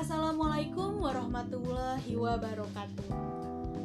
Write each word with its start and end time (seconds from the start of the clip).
Assalamualaikum 0.00 0.96
warahmatullahi 1.04 2.16
wabarakatuh. 2.16 3.04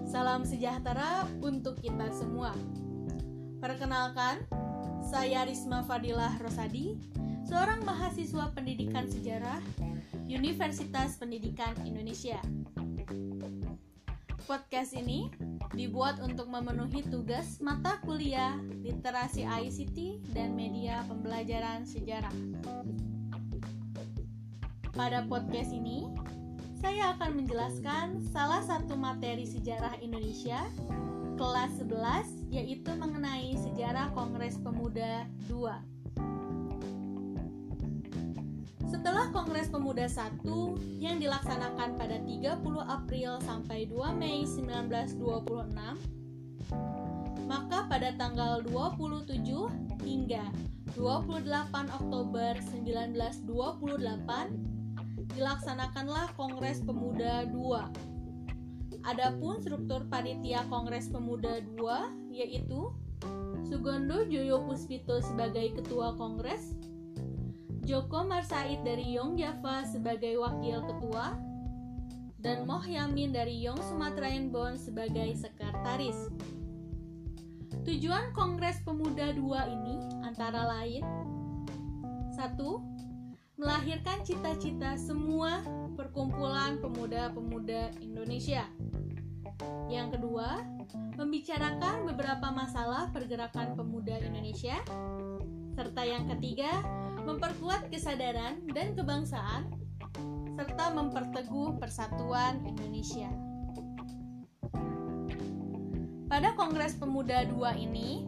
Salam 0.07 0.47
sejahtera 0.47 1.27
untuk 1.43 1.75
kita 1.83 2.07
semua. 2.15 2.55
Perkenalkan, 3.59 4.39
saya 5.03 5.43
Risma 5.43 5.83
Fadilah 5.83 6.31
Rosadi, 6.39 6.95
seorang 7.43 7.83
mahasiswa 7.83 8.47
pendidikan 8.55 9.11
sejarah 9.11 9.59
Universitas 10.31 11.19
Pendidikan 11.19 11.75
Indonesia. 11.83 12.39
Podcast 14.47 14.95
ini 14.95 15.27
dibuat 15.75 16.23
untuk 16.23 16.47
memenuhi 16.47 17.03
tugas 17.11 17.59
mata 17.59 17.99
kuliah 18.07 18.55
literasi 18.87 19.43
ICT 19.43 20.31
dan 20.31 20.55
media 20.55 21.03
pembelajaran 21.11 21.83
sejarah. 21.83 22.31
Pada 24.95 25.27
podcast 25.27 25.75
ini, 25.75 26.07
saya 26.79 27.19
akan 27.19 27.43
menjelaskan 27.43 28.23
salah 28.31 28.63
satu 28.63 28.95
materi 28.95 29.43
sejarah 29.43 29.99
Indonesia 29.99 30.63
kelas 31.35 31.83
11 31.83 32.47
yaitu 32.47 32.95
mengenai 32.95 33.59
sejarah 33.59 34.15
Kongres 34.15 34.55
Pemuda 34.63 35.27
II. 35.51 35.67
Setelah 38.87 39.35
Kongres 39.35 39.67
Pemuda 39.67 40.07
I 40.07 40.31
yang 41.03 41.19
dilaksanakan 41.19 41.99
pada 41.99 42.15
30 42.23 42.55
April 42.87 43.43
sampai 43.43 43.91
2 43.91 43.99
Mei 44.15 44.47
1926, 44.47 45.75
maka 47.51 47.83
pada 47.91 48.15
tanggal 48.15 48.63
27 48.63 49.43
hingga 50.07 50.47
28 50.95 51.51
Oktober 51.99 52.63
1928 52.63 54.74
dilaksanakanlah 55.33 56.29
Kongres 56.37 56.85
Pemuda 56.85 57.49
II 57.49 57.81
Adapun 59.05 59.61
struktur 59.61 60.05
panitia 60.09 60.65
Kongres 60.69 61.09
Pemuda 61.09 61.61
II 61.61 61.89
yaitu 62.33 62.93
Sugondo 63.65 64.21
Joyo 64.29 64.61
Puspito 64.61 65.17
sebagai 65.25 65.73
ketua 65.73 66.13
kongres, 66.13 66.77
Joko 67.81 68.21
Marsaid 68.21 68.85
dari 68.85 69.17
Yong 69.17 69.41
Java 69.41 69.81
sebagai 69.89 70.37
wakil 70.37 70.85
ketua, 70.85 71.33
dan 72.45 72.69
Moh 72.69 72.85
Yamin 72.85 73.33
dari 73.33 73.57
Yong 73.65 73.81
Sumatera 73.81 74.29
Bone 74.53 74.77
sebagai 74.77 75.33
sekretaris. 75.33 76.29
Tujuan 77.89 78.33
Kongres 78.37 78.81
Pemuda 78.85 79.33
II 79.33 79.53
ini 79.53 79.97
antara 80.21 80.65
lain 80.69 81.01
1. 82.37 83.04
Melahirkan 83.55 84.23
cita-cita 84.27 84.99
semua 84.99 85.63
perkumpulan 85.95 86.79
pemuda-pemuda 86.83 87.95
Indonesia 88.03 88.67
yang 89.87 90.09
kedua, 90.09 90.65
membicarakan 91.15 92.09
beberapa 92.09 92.49
masalah 92.51 93.13
pergerakan 93.13 93.77
pemuda 93.77 94.17
Indonesia. 94.19 94.81
Serta 95.77 96.01
yang 96.03 96.25
ketiga, 96.35 96.81
memperkuat 97.23 97.87
kesadaran 97.93 98.65
dan 98.73 98.97
kebangsaan 98.97 99.71
serta 100.55 100.91
memperteguh 100.95 101.77
persatuan 101.77 102.63
Indonesia. 102.65 103.29
Pada 106.25 106.57
Kongres 106.57 106.97
Pemuda 106.97 107.45
II 107.45 107.69
ini, 107.77 108.25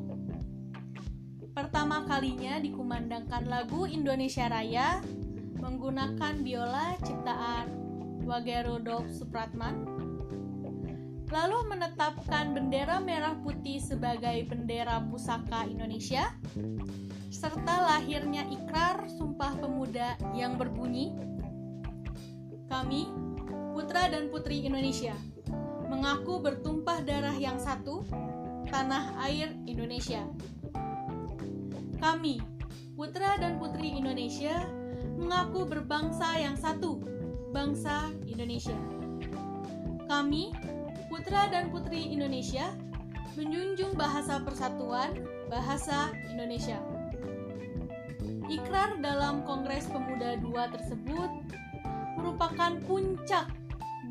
pertama 1.58 2.06
kalinya 2.06 2.62
dikumandangkan 2.62 3.50
lagu 3.50 3.90
Indonesia 3.90 4.46
Raya 4.46 5.02
menggunakan 5.58 6.46
biola 6.46 6.94
ciptaan 7.02 7.74
Wagerodov 8.30 9.10
Supratman 9.10 9.90
lalu 11.34 11.58
menetapkan 11.66 12.54
bendera 12.54 13.02
merah 13.02 13.34
putih 13.42 13.82
sebagai 13.82 14.48
bendera 14.48 15.02
pusaka 15.12 15.68
Indonesia, 15.68 16.32
serta 17.28 17.84
lahirnya 17.84 18.48
ikrar 18.48 19.12
Sumpah 19.12 19.60
Pemuda 19.60 20.16
yang 20.32 20.56
berbunyi, 20.56 21.12
Kami, 22.72 23.12
putra 23.76 24.08
dan 24.08 24.32
putri 24.32 24.64
Indonesia, 24.64 25.20
mengaku 25.92 26.40
bertumpah 26.40 27.04
darah 27.04 27.36
yang 27.36 27.60
satu, 27.60 28.08
tanah 28.72 29.20
air 29.28 29.52
Indonesia. 29.68 30.24
Kami, 31.98 32.38
putra 32.94 33.42
dan 33.42 33.58
putri 33.58 33.98
Indonesia, 33.98 34.62
mengaku 35.18 35.66
berbangsa 35.66 36.38
yang 36.38 36.54
satu, 36.54 37.02
bangsa 37.50 38.14
Indonesia. 38.30 38.78
Kami, 40.06 40.54
putra 41.10 41.50
dan 41.50 41.74
putri 41.74 42.14
Indonesia 42.14 42.70
menjunjung 43.34 43.98
bahasa 43.98 44.38
persatuan, 44.46 45.26
bahasa 45.50 46.14
Indonesia. 46.30 46.78
Ikrar 48.48 49.02
dalam 49.02 49.44
Kongres 49.44 49.90
Pemuda 49.90 50.38
II 50.40 50.56
tersebut 50.72 51.32
merupakan 52.18 52.78
puncak 52.86 53.50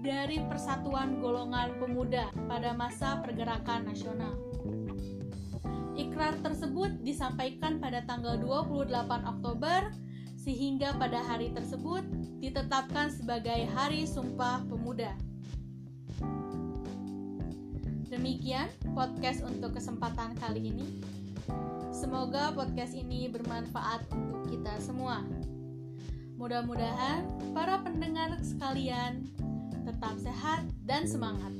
dari 0.04 0.38
persatuan 0.46 1.18
golongan 1.18 1.74
pemuda 1.80 2.30
pada 2.46 2.70
masa 2.76 3.18
pergerakan 3.24 3.88
nasional. 3.88 4.34
Ikrar 6.16 6.40
tersebut 6.40 7.04
disampaikan 7.04 7.76
pada 7.76 8.00
tanggal 8.08 8.40
28 8.40 8.88
Oktober 9.36 9.92
sehingga 10.40 10.96
pada 10.96 11.20
hari 11.20 11.52
tersebut 11.52 12.00
ditetapkan 12.40 13.12
sebagai 13.12 13.68
Hari 13.76 14.08
Sumpah 14.08 14.64
Pemuda. 14.64 15.12
Demikian 18.08 18.64
podcast 18.96 19.44
untuk 19.44 19.76
kesempatan 19.76 20.32
kali 20.40 20.72
ini. 20.72 21.04
Semoga 21.92 22.48
podcast 22.56 22.96
ini 22.96 23.28
bermanfaat 23.28 24.08
untuk 24.16 24.48
kita 24.48 24.72
semua. 24.80 25.20
Mudah-mudahan 26.40 27.28
para 27.52 27.84
pendengar 27.84 28.40
sekalian 28.40 29.20
tetap 29.84 30.16
sehat 30.16 30.64
dan 30.80 31.04
semangat. 31.04 31.52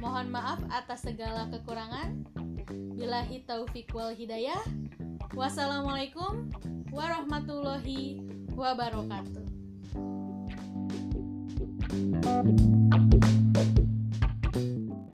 Mohon 0.00 0.40
maaf 0.40 0.64
atas 0.72 1.04
segala 1.04 1.52
kekurangan. 1.52 2.41
Bilahi 3.02 3.42
taufik 3.42 3.90
wal 3.98 4.14
hidayah. 4.14 4.62
Wassalamualaikum 5.34 6.54
warahmatullahi 6.94 8.22
wabarakatuh. 8.54 9.42